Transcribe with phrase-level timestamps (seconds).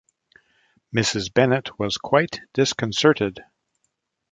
[0.91, 1.31] Mrs.
[1.31, 3.37] Bennet was quite disconcerted.